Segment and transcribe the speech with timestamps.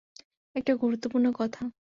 [0.55, 1.63] একটা গুরুত্বপূর্ণ কথা।